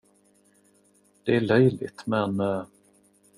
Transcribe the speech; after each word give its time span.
Det 1.23 1.35
är 1.35 1.41
löjligt, 1.41 2.01
men. 2.05 2.41